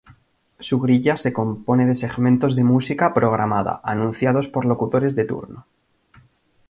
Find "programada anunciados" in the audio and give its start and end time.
3.13-4.47